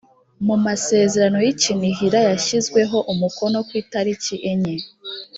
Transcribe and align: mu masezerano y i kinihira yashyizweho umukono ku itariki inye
mu 0.45 0.55
masezerano 0.65 1.37
y 1.45 1.49
i 1.53 1.55
kinihira 1.61 2.19
yashyizweho 2.29 2.97
umukono 3.13 3.57
ku 3.67 3.71
itariki 3.81 4.35
inye 4.51 4.75